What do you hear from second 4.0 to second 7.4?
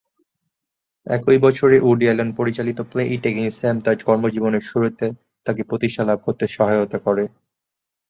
কর্মজীবনের শুরুতে তাকে প্রতিষ্ঠা লাভ করতে সহায়তা করে।